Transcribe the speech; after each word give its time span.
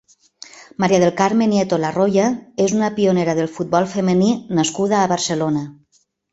Maria 0.83 0.99
del 1.03 1.11
Carme 1.19 1.47
Nieto 1.51 1.79
Larroya 1.83 2.25
és 2.67 2.75
una 2.79 2.91
pionera 2.97 3.37
del 3.43 3.53
futbol 3.59 3.89
femení 3.95 4.33
nascuda 4.63 4.99
a 5.03 5.15
Barcelona. 5.17 5.67